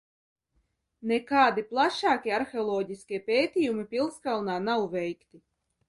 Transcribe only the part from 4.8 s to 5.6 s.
veikti.